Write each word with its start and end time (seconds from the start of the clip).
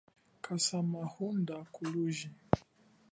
Kasa 0.43 0.77
mahunda 0.93 1.55
kuloji. 1.73 2.29